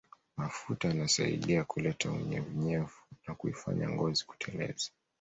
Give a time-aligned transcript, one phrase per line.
[0.37, 4.91] Mafuta yanasaidia kuleta unyevunyevu na kuifanya ngozi kuteleza